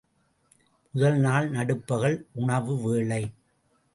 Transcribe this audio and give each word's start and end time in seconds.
முதல் 0.93 1.17
நாள் 1.17 1.49
நடுப்பகல் 1.49 2.17
உணவு 2.33 2.81
வேளை. 2.81 3.21